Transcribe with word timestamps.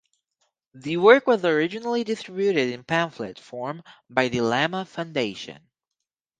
The 0.73 0.97
work 0.97 1.27
was 1.27 1.45
originally 1.45 2.03
distributed 2.03 2.73
in 2.73 2.83
pamphlet 2.83 3.37
form 3.37 3.83
by 4.09 4.29
the 4.29 4.41
Lama 4.41 4.83
Foundation. 4.83 5.59